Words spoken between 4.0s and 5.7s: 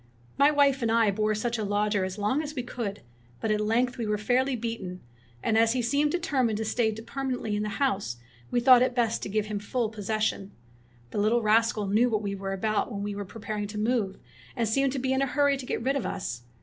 were fairly beaten; and